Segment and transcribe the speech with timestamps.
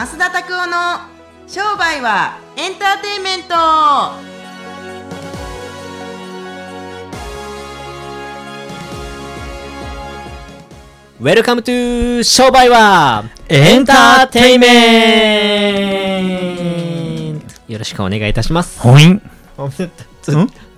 [0.00, 0.76] 増田拓夫の
[1.46, 3.54] 商売はエンターテインメント
[11.20, 15.72] welcome to 商売はエンターテイメ
[17.32, 18.80] ントよろしくお願いいたします。
[18.80, 19.20] ほいん。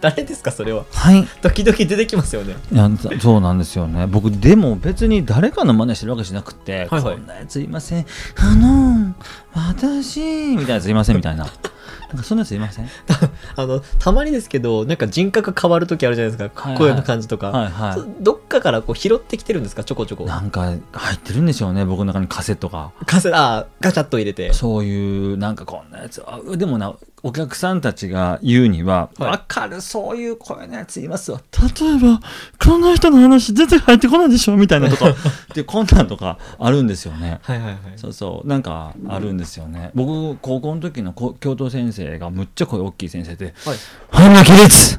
[0.00, 0.84] 誰ですかそれは？
[0.92, 1.24] はい。
[1.42, 2.56] 時々出てきますよね。
[2.72, 2.90] いや
[3.20, 9.14] そうなんですよね僕でも別に誰かの真似してるわけじゃなくて、はいはいこんなやついませんあの
[9.54, 10.20] 私
[10.56, 11.46] みたいなやついませんみたいな
[12.08, 12.88] なんかそんなやついません？
[13.56, 16.60] あの、たまにですけど、なんか人格変わる時あるじゃないですか。
[16.62, 17.50] はいはい声の感じとか。
[17.50, 19.82] はいはそどっかからこう拾ってきてるんですか？
[19.82, 20.26] ちょこちょこい。
[20.26, 24.52] なんか入ってるんでしょうね僕の中にカセットがカセあガチャッと入れて。
[24.52, 26.92] そういうなんかこんなやつあでもな
[27.24, 29.30] お客さんたちが言うにははい。
[29.30, 31.40] わ、かるそういう声のやついますわ
[31.80, 32.20] 例えば
[32.58, 34.96] この人の話全然入ってこないでしょみたいなと。
[34.96, 35.14] か
[35.54, 37.38] でこんなんとかあるんですよね。
[37.42, 37.78] はいはいはい。
[37.96, 38.48] そうそう。
[38.48, 39.92] なんかあるんですよね。
[39.94, 43.76] 僕高校の時のこ教頭先生がむっちゃ声大きい先生ではい
[44.10, 44.98] 「花村起立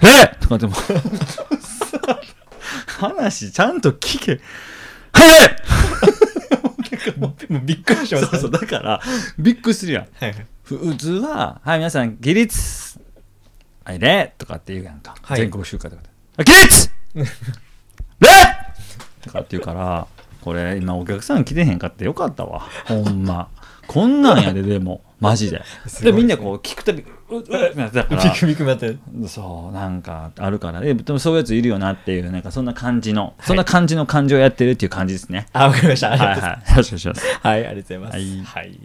[0.00, 0.74] えとかでも
[2.86, 4.40] 話ちゃんと聞け
[5.12, 5.56] はい
[7.18, 8.38] もうびっくりしました。
[8.38, 8.50] そうそう。
[8.50, 9.00] だから
[9.38, 10.06] びっくりするやん。
[10.14, 10.46] はいはい。
[10.64, 12.98] 普通は「はい皆さん起立
[13.84, 16.02] はい礼」とかって言うやんか、はい全国集会とか
[16.38, 18.28] で「起立 礼!」
[19.22, 20.06] とかって言うから
[20.40, 23.48] これ今お客さん来てへんかってよかったわほんま
[23.86, 25.62] こんなんやででもマジで
[26.02, 28.96] でみんなこう聞くたび「ううっ」ってなってたからビクビクなって。
[29.26, 36.10] そうなんかあるからえでもそういうやついるよなっていうなんかそんな感じの、そんな感じの感情をやってるっていう感じですねあ、わかりました。
[36.10, 38.14] はいはいよろしくお願いしますはい、ありがとうございます。
[38.14, 38.78] はいはい。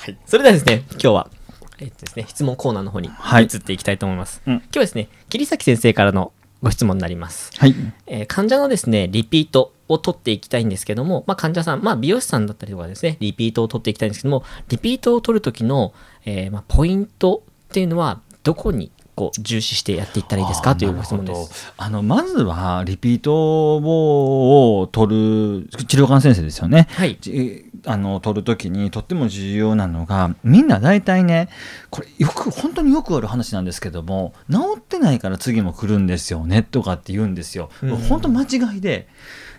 [0.00, 0.16] はい。
[0.24, 1.30] それではですね、今日は、
[1.78, 4.40] えっとですね、質問コーナーの方にはい移っていきたいと思います。
[4.46, 7.50] うん今日はですね、桐崎先生からのご質問になります。
[7.58, 7.74] はい
[8.06, 15.92] えー患者のですね、リピートを取っていきたいんですけども、まあ、患者さん、まあ、美容師さんだったりとかですね、リピートを取っていきたいんですけども、リピートを取るときの、
[16.24, 20.74] えーまあ、ポイントっていうのは、どこにこう重視してやっていったらいいですか？
[20.74, 21.74] というご質問です。
[21.76, 26.88] あのまずはリピートを取る治療官先生ですよね。
[26.92, 27.18] はい。
[27.20, 31.50] じあの取るときにとっても重要なのがみんな大体ね
[31.90, 37.68] これよく本当によくある話なんですけども治ってないから次も来るんですよねとかって言うんですよ。
[37.82, 39.06] うん本当間違いで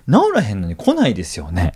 [0.07, 1.73] 治らへんのに来ないですよね。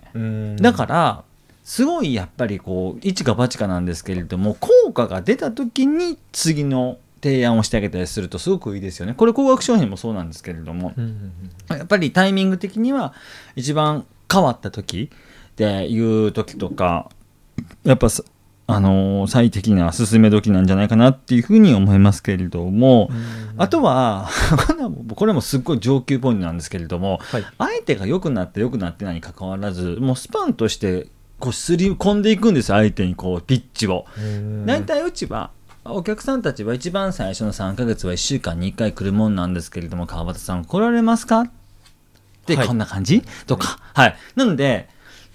[0.60, 1.24] だから
[1.62, 9.14] すごいやっぱりこう一か八かなんですけれども効果が出た時に次の提案をしてあげたりするとすごくいいですよね。
[9.14, 10.92] これ高額商品もそうなんですけれども。
[11.68, 13.14] やっぱりタイミング的には
[13.56, 17.10] 一番変わった時っていう時とか
[17.84, 18.22] やっぱさ
[18.68, 23.10] あのー最適な進め時なんじゃないかなっていうふうに思いますけれども、
[23.56, 24.28] あとは
[25.14, 27.44] これはもすっごい上級ポイントなんですけれども、はい。
[27.58, 31.08] 相手が良くなって良くなってないにかかわらずもうスパンとして
[31.38, 34.04] こうすり込んでいくんですよ相手にこうピッチを。
[34.64, 35.50] 大体うちは
[35.90, 41.40] お客さんたちは一番最初の3ヶ月は1週間に1回来るもんなんですけれども川端さん来られますか？
[41.42, 41.50] っ
[42.46, 42.66] てはい。
[42.66, 43.78] こんな感じ、とか。
[43.94, 44.16] はい。
[44.36, 44.88] なので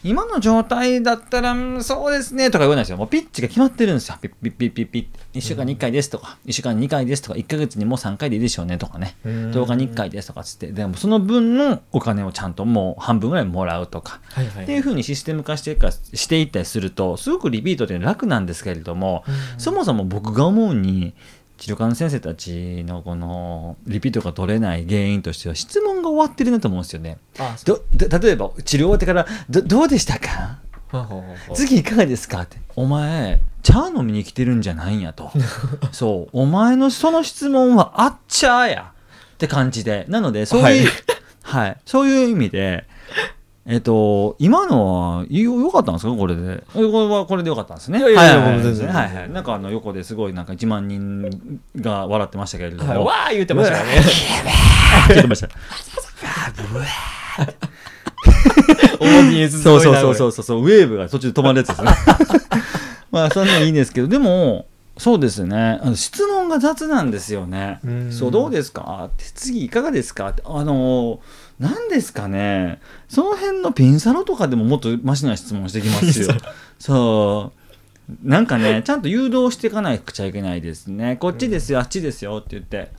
[0.03, 2.97] 今の状態だったら、うんそうですねとか言わないですよ。
[2.97, 4.17] もうピッチが決まってるんですよ。
[4.21, 5.37] ピッピッピッピッピッ。
[5.37, 9.15] 1週間に1回ですとか、1週間に2回ですとか、1ヶ月にもう3回でいいでしょうねとかね。
[9.23, 10.71] うん10日に1回ですとかつって。
[10.71, 14.19] でもその分のお金をちゃんともう半分ぐらいもらうとか。
[14.33, 19.23] はいはいっていうふうにシステム化してかしていったりするとすごくリピートって楽なんですけれども、
[19.57, 21.13] そもそも僕が思うに
[21.61, 27.19] 治療科の先生たちのこのリピートが取れない原因としては質問が終わってるなと思うんですよね。
[27.37, 27.83] あそう。
[27.93, 30.57] どで例えば治療終わってからどどうでしたか？
[31.53, 32.41] 次いかがですか？
[32.41, 32.57] って。
[32.75, 35.31] お前茶飲みに来てるんじゃないんやと。
[35.93, 36.39] そう。
[36.39, 38.91] お前のその質問はあっちゃーや。
[39.33, 40.05] って感じで。
[40.09, 40.89] なのでそういう、
[41.43, 41.75] ははいい。
[41.85, 42.85] そういう意味で
[43.65, 46.13] えっと今のはよよかったんですか？
[46.15, 46.41] これで。
[46.53, 47.99] えこれはこれでよかったんですね。
[47.99, 48.87] いやいやいやはい全然。
[48.87, 49.29] はいはい。
[49.29, 51.31] なんかあの横ですごいなんか1万人
[51.79, 54.01] が笑ってましたけれども、はい、わー言ってましたからね。
[55.09, 55.49] 言ってました
[58.99, 60.61] オーディエンスすそうそうそうそうそう。
[60.61, 61.91] ウェーブが途中で止まるやつですね。
[63.11, 64.07] まあそんなのいいんですけど。
[64.07, 64.65] でも
[65.01, 65.79] そうですね。
[65.81, 67.79] あの質問が雑なんですよね。
[67.83, 68.11] うん。
[68.11, 69.09] そうどうですか？
[69.11, 70.35] って次いかがですか？
[70.43, 71.21] あの
[71.59, 72.79] 何ですかね？
[73.09, 76.27] その辺のピンサロとかでももっとマシな質問してきますよ。
[76.77, 77.61] そう。
[78.23, 81.17] なんかねちゃんと誘導していかなくちゃいけないですね。
[81.17, 82.37] こっちですよあっちですよ。
[82.37, 82.91] って言って。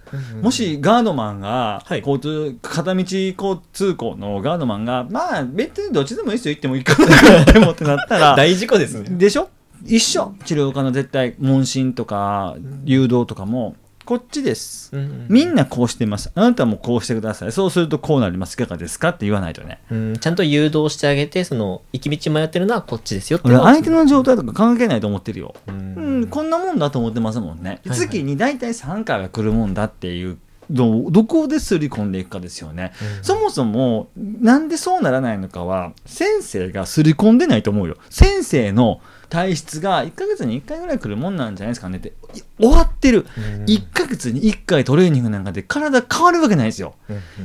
[0.42, 2.00] もしガードマンがはい。
[2.00, 6.54] 交通、片道交通行のガードマンがまあ別にどっちでもいいですよ。
[6.54, 9.08] 行ってもいいかなってもってなったら 大事故ですね。
[9.10, 9.48] でしょ？
[9.84, 10.34] 一緒。
[10.44, 14.90] 治療科の絶対問診とか誘導とかもこっちです。
[14.96, 16.30] うんうんみんなこうしてます。
[16.34, 17.52] あなたもこうしてください。
[17.52, 18.54] そうするとこうなります。
[18.54, 19.80] いかがですかって言わないとね。
[19.90, 20.16] うん。
[20.18, 23.48] ちゃんと誘導してあげてその行き道迷ってるのはこっちですよって。
[23.48, 30.38] 俺相手の状態とか関係ないと思ってるよ、ううんん、こんなもんだと思ってますもんね、月に大体3回は来るもんだっていう
[30.70, 33.24] どどこですり込んでいくかですよね、うん。
[33.24, 37.96] そもそもなんでそうならないのかは先生がすり込んでないと思うよ。
[38.10, 39.00] 先生の
[39.32, 42.12] 体質が1ヶ月に1回ぐらい来るもんなんじゃないですかねって。
[42.34, 43.64] い終わってる、うん。
[43.64, 46.94] 1ヶ月に1回トレーニングなんかで体変わるわけないですよ。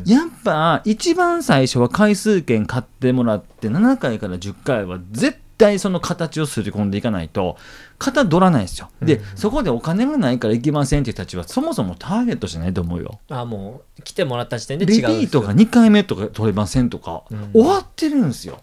[0.06, 7.56] やっぱ一番最初は回数券買ってもらって7回から10回は絶対その形をすり込んでいかないと
[8.00, 8.90] 型取らないですよ。
[9.02, 13.22] で、うんそこでお金がないから行きませんっていう人たちはそもそもターゲットじゃないと思うよ。
[13.30, 17.52] あもう来てもらった時点でリ違うピートが2回目とか取れませんとか、うん。
[17.54, 18.60] 終わってるんですよ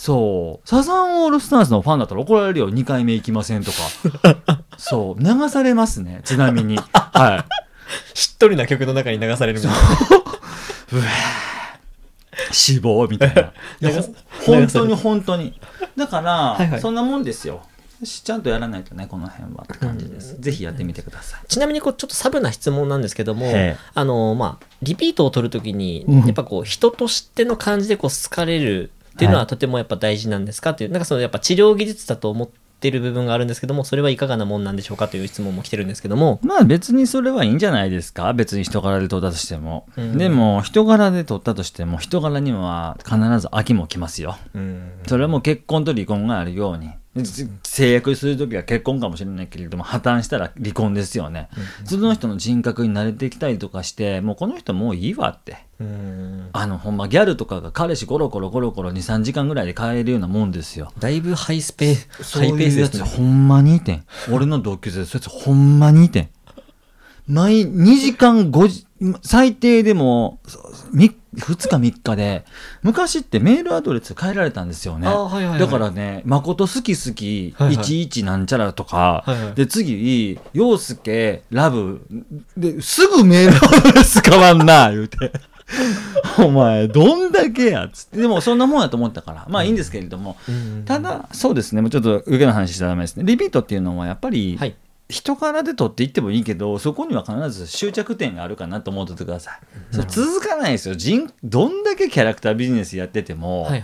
[0.00, 0.66] そう。
[0.66, 2.70] サザンオールスターズのファンだったら怒られるよ。
[2.70, 4.64] 2回目行きませんとか。
[4.78, 5.22] そう。
[5.22, 6.22] 流されますね。
[6.24, 6.78] ちなみに。
[6.78, 7.44] は
[8.14, 8.18] い。
[8.18, 11.06] しっとりな曲の中に流されるみたいな。
[12.50, 13.52] 死亡みたいな。
[14.46, 15.60] 本当に本当に。
[15.98, 16.80] だから、はいはい。
[16.80, 17.60] そんなもんですよ。
[18.02, 20.34] ちゃんとやらないとね、この辺はって感じです。
[20.40, 21.40] ぜひやってみてください。
[21.46, 23.52] ちなみにこうちょっとサブな質問なんですけども
[23.94, 26.20] あのまあリピートを取るときにうん。
[26.20, 30.70] やっぱこう人としての感じでこう好かれるっていうのははいとてもやっぱ大事なんですか？
[30.70, 32.48] っていうなんかそのやっぱ治療技術だと思っ
[32.80, 38.32] てる部分があるんですけどもそれはいかがなもんなんでしょうかという質問も来てるんですけどもまあ別にそれはいいんじゃないですか？
[38.32, 39.86] 別に人柄で取ったとしても。
[39.98, 44.38] うんでも人柄で取ったとしても人柄には必ず秋も来ますよ。
[44.54, 46.88] うんそれはもう結婚と離婚があるように。
[47.64, 51.48] 制約するときは結婚かもしれないけれども破綻したら離婚ですよね、
[51.84, 55.58] その人の人格に慣れてきたりとかしてもうこの人もういいわって。
[55.80, 56.50] うん。
[56.52, 60.92] あのほんまギャルとかが彼氏コロコロコロコロ23時間ぐらいで帰るようなもんですよ。
[61.00, 63.08] だいぶハイスペハイペースですね。
[63.08, 64.04] つほんまにいてん。
[64.30, 66.28] 俺の同級生そいつほんまにいてん。
[67.26, 68.86] 毎2時間5時
[69.22, 70.38] 最低でも
[71.36, 72.44] 2日3日で
[72.82, 75.06] 昔ってメールアドレス変えられたんですよね。
[75.06, 75.60] あはいはいはい。
[75.60, 77.84] だからね誠好き好きはいはい。
[77.84, 79.54] 11なんちゃらとか、はいはい。
[79.54, 82.04] で次陽介ラブ
[82.56, 85.32] ですぐメールアドレス変わんな 言うて。
[86.38, 88.16] お前どんだけやっつって。
[88.20, 89.46] でもそんなもんやと思ったから。
[89.48, 90.82] まあいいんですけれども、うん。
[90.84, 91.80] ただそうですね。
[91.80, 93.24] もうちょっと上の話しちゃダメですね。
[93.24, 94.74] リピートっていうのはやっぱり、はい
[95.10, 99.60] 人からで取っていってもいいけどそこには必ず終着点があるかなと思っててください、
[99.90, 100.94] それ続かないですよ。
[100.94, 103.82] 人どんだけキャラクタービジネスやってても、はいはい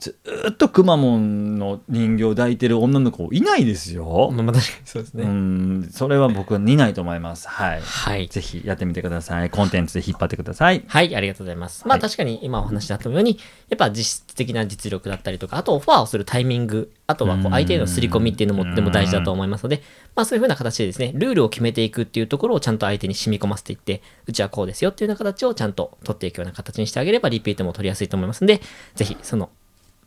[0.00, 5.88] ずーっとくまモンの人形を抱いてる女の子いないですよ、まあまあ確かにそうですうねん。
[5.92, 7.48] それは僕はいないと思います。
[7.48, 7.80] はい。
[7.80, 8.28] はい。
[8.28, 9.50] ぜひやってみてください。
[9.50, 10.82] コンテンツで引っ張ってください。
[10.86, 11.86] はい、ありがとうございます。
[11.86, 12.00] まあはい。
[12.00, 13.38] 確かに今お話しあったように、
[13.68, 19.82] やっぱ実質的な実力だったりとか、あとオファーをするタイミング、あとはこう相手への刷り込みっていうのもとても大事だと思いますので、
[20.14, 28.60] まあそういうふうな形でですね、ルールを決めていくっていうところをちゃんと相手に染み込ませていって、うちはこうですよっていうような形をちゃんと取っていくような形にしてあげればリピートも取りやすいと思いますので、
[28.94, 29.50] ぜひその、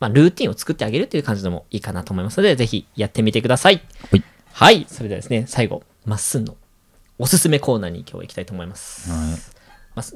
[0.03, 3.81] まあルーティンを作ってあげるっていう感じでもいいかなと思いますので、ぜひやってみてください。
[4.11, 6.57] はいはい、それではですね、最後、まっすんの
[7.17, 9.09] おすすめコーナーに今日は行きたいと思います。
[9.09, 9.39] はい
[9.95, 10.03] ま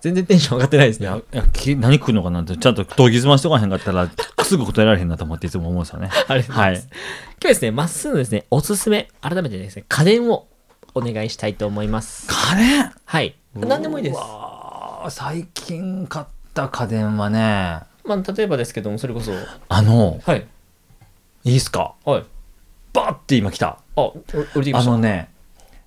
[0.00, 1.06] 全然テンション上がってないですね。
[1.06, 4.08] いや、いやき何来るのかなって、ちゃんと研ぎ澄ましとかへんかったら、
[4.44, 6.08] すぐ答えられへんなと思っていつも思うんですよね。
[6.28, 6.88] ありがとうございます。
[6.88, 10.46] 今日ですね、まっすぐのですね、おすすめ、改めてですね、家電を
[10.94, 12.28] お願いしたいと思います。
[12.28, 12.92] 家電？
[13.04, 13.34] はい。
[13.54, 14.18] 何でもいいです。
[15.10, 17.80] 最近買った家電はね、
[18.16, 19.32] まあ、例えばですけども、それこそ、
[19.68, 20.46] あの、はい。
[21.44, 21.94] いいっすか？
[22.04, 22.24] はい。
[22.92, 23.78] バッて今来た。
[23.96, 24.90] あ、お降りてきました。
[24.90, 25.30] あのね、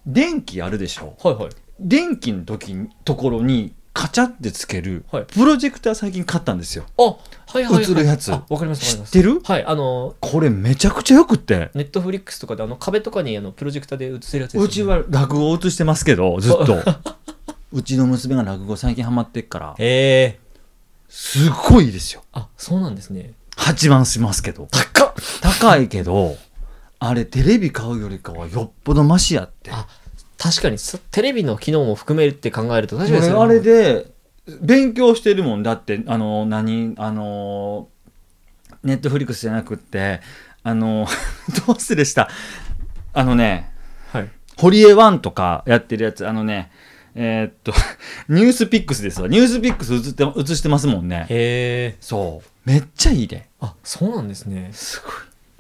[0.08, 1.16] 電気あるでしょ？
[1.22, 1.50] はいはい。
[1.80, 6.86] 電気の時に、ところに、カチャってつける、はいプロジェクター最近買ったんですよ。
[6.98, 7.18] あ、は
[7.60, 7.84] いはい、はい。
[7.84, 9.12] 映るやつあわかりますわかります。
[9.12, 9.42] 知ってる？
[9.44, 11.70] はい、あの、これめちゃくちゃよくって。
[11.76, 16.82] ネットフリックスとかであの壁とかにあのプロジェクターで映せるやつですよねうちは落語を映してますけど、ずっと。
[17.72, 20.40] うちの娘が落語最近ハマってっから、へえ。
[21.10, 22.24] すごいですよ。
[22.34, 23.34] あ、そうなんですね。
[23.58, 24.68] 8万しますけど。
[24.72, 26.38] 高っ高いけど、
[27.00, 29.72] あれテレビ買うよりかはよっぽどマシやって。
[29.72, 29.88] あ、
[30.38, 34.08] 確かにそテレビの機能も含めるって考えると確かにそ俺あれで
[34.62, 37.88] 勉強してるもんだってあの何あの
[38.84, 40.20] ネットフリックスじゃなくって
[40.64, 41.08] あの
[41.68, 42.30] どうしてでした？
[43.14, 43.72] あのね
[44.12, 44.30] はい。
[44.58, 46.72] 堀江ワンとかやってるやつあのね
[47.16, 47.74] えーっと
[48.30, 49.28] ニュースピックスですわ。
[49.28, 51.26] ニュースピックス映って映してますもんね。
[51.30, 51.98] へえ。
[52.00, 52.50] そう。
[52.66, 53.48] めっちゃいいで。
[53.60, 54.70] あ、そうなんですね。
[54.74, 55.12] すごい。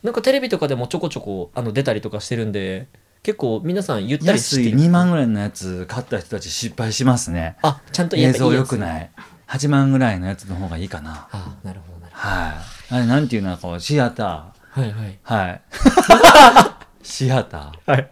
[0.04, 2.88] なんかテレビとかでもちょこちょこあの出たりとかしてるんで
[3.24, 7.56] 結構皆さんゆったりして安い2万ぐらいのやつ買った人たち失敗しますね。
[7.62, 9.10] あちゃんと映像良くいない。
[9.48, 11.28] 8万ぐらいのやつの方がいいかな。
[11.32, 12.94] あなるほどなるはい。
[12.96, 14.44] あれなんていうのかシアター。
[14.72, 15.20] ほどはいはい。
[15.24, 15.62] はい。
[17.04, 17.92] シアター？
[17.92, 18.10] はい。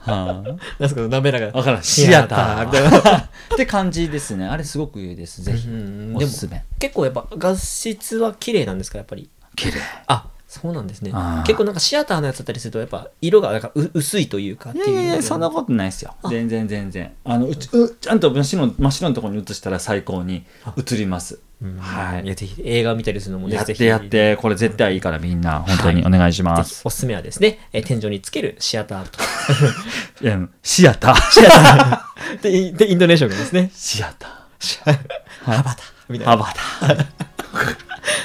[0.00, 1.58] はなんですか、滑らかあ。
[1.58, 1.82] わからん。
[1.82, 2.66] シアター。
[2.66, 3.18] みたいな。
[3.18, 4.46] って感じですね。
[4.46, 5.42] あれすごくいいです。
[5.42, 5.70] ぜひう。
[5.70, 6.64] んおすすめ。
[6.78, 9.30] 結構やっぱ画質は綺麗なんですか、やっぱり？
[9.56, 9.72] 綺麗。
[10.06, 11.12] あ、そうなんですね。
[11.46, 15.00] 結構なんかシアターのやつだったりすると、やっぱ色がなんかう薄いというかっていう。
[15.00, 16.16] いやそんなことないですよ。
[16.28, 17.12] 全然全然。
[17.22, 20.44] あの、うちうちゃんと真っ白の真っ白のところに映したら最高に
[20.76, 21.38] 映ります。
[21.78, 26.82] はいいや、ぜひ映画を見たりするのもね、やってやって、これ絶対いいからみんな、本当にお願いします。
[26.84, 29.20] おすすめはですね、えー天井につけるシアターと。
[30.64, 31.30] シアター。
[31.30, 34.26] シアターで、でインドネーションがですね、シアタ
[35.44, 36.34] ハ バタみたー。
[36.34, 36.44] いな。
[36.44, 36.52] ハ
[36.88, 37.06] バタ。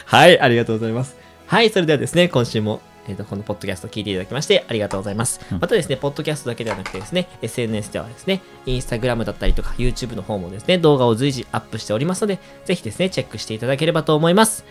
[0.18, 1.25] はい、ありがとうございます。
[1.48, 5.40] はい、それではですね、今週も、えーとこのポッドキャストを聞いていただきましてありがとうございます。
[5.52, 14.66] またですね、ポッドキャストだけではなくてですね、SNS ではですね、インスタグラムだったりとか YouTube の方もですね、動画を随時アップしておりますので、ぜひですね、チェックしていただければと思います。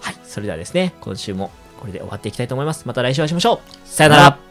[0.00, 2.84] はい、それではですね、今週もこれで終わっていきたいと思います。
[2.86, 3.58] また来週お会いしましょう。
[3.84, 4.47] さよなら。